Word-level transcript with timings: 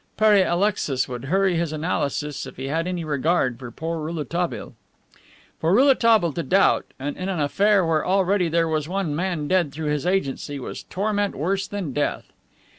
Pere 0.17 0.47
Alexis 0.47 1.07
would 1.07 1.25
hurry 1.25 1.57
his 1.57 1.71
analysis 1.71 2.47
if 2.47 2.57
he 2.57 2.69
had 2.69 2.87
any 2.87 3.03
regard 3.05 3.59
for 3.59 3.69
poor 3.69 3.99
Rouletabille. 3.99 4.73
For 5.59 5.75
Rouletabille 5.75 6.33
to 6.33 6.41
doubt, 6.41 6.91
and 6.97 7.15
in 7.15 7.29
an 7.29 7.39
affair 7.39 7.85
where 7.85 8.03
already 8.03 8.49
there 8.49 8.67
was 8.67 8.89
one 8.89 9.15
man 9.15 9.47
dead 9.47 9.71
through 9.71 9.91
his 9.91 10.07
agency, 10.07 10.59
was 10.59 10.81
torment 10.85 11.35
worse 11.35 11.67
than 11.67 11.93
death. 11.93 12.31